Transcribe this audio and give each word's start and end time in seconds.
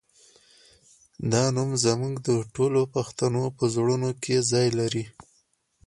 دا 1.31 1.43
نوم 1.55 1.69
زموږ 1.85 2.13
د 2.27 2.29
ټولو 2.55 2.81
پښتنو 2.95 3.43
په 3.57 3.63
زړونو 3.75 4.09
کې 4.23 4.35
ځای 4.51 4.67
لري 4.79 5.05